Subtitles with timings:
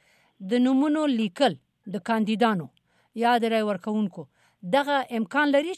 [0.50, 1.54] د نمونو لیکل
[1.94, 2.66] د کاندیدانو
[3.24, 4.22] یا د رای ورکونکو
[4.76, 5.74] دغه امکان لري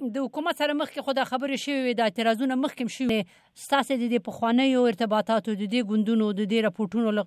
[0.03, 3.19] د حکومت سره مخکې خو دا خبره شوې د اعتراضونو مخکې شوې
[3.65, 7.27] ستاسو د پخوانیو ارتباطاتو د دې ګوندونو د دې راپورټونو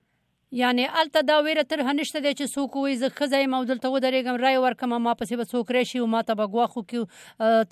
[0.51, 3.87] یعنی الته دا ویره تر هنشته دی چې څوک وي زه خزه یم او دلته
[3.91, 6.99] ودرېږم رای ورکم ما پسې به څوک راشي او ما ته به ګواښو کې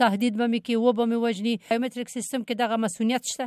[0.01, 3.45] تهدید به مې کې و به مې وجني بایومټریک سیستم کې دغه مسؤلیت شته